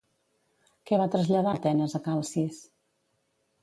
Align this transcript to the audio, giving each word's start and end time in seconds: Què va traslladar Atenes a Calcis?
Què 0.91 0.99
va 1.03 1.07
traslladar 1.17 1.55
Atenes 1.59 1.97
a 1.99 2.05
Calcis? 2.11 2.63